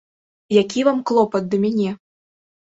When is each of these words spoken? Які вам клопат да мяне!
Які 0.61 0.79
вам 0.87 1.03
клопат 1.11 1.43
да 1.53 1.61
мяне! 1.67 1.91